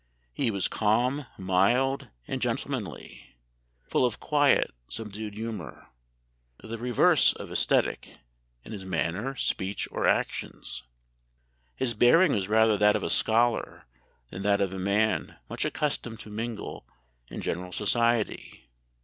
[0.33, 3.35] He was calm, mild, and gentlemanly;
[3.87, 5.91] full of quiet, subdued humour;
[6.57, 8.17] the reverse of ascetic
[8.63, 10.81] in his manner, speech, or actions.
[11.75, 13.85] His bearing was rather that of a scholar
[14.31, 16.87] than that of a man much accustomed to mingle
[17.29, 18.71] in general society....